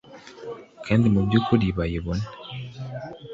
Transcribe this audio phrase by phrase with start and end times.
[0.85, 2.25] kandi mu by ukuri bayibone